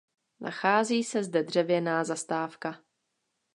[0.39, 2.79] Nachází se zde dřevěná zastávka.